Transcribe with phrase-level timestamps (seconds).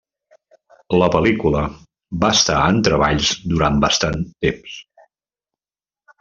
[1.01, 1.61] La pel·lícula
[2.23, 4.81] va estar en treballs durant bastant temps.